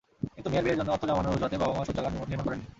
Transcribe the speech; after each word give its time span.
কিন্তু 0.35 0.47
মেয়ের 0.51 0.63
বিয়ের 0.65 0.79
জন্য 0.79 0.89
অর্থ 0.93 1.03
জমানোর 1.09 1.31
অজুহাতে 1.33 1.57
বাবা-মা 1.61 1.83
শৌচাগার 1.87 2.11
নির্মাণ 2.29 2.43
করেননি। 2.45 2.65